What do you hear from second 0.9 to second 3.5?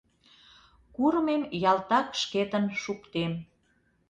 Курымем ялтак шкетын шуктем.